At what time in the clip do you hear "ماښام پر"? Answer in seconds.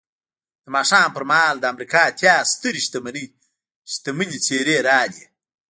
0.75-1.23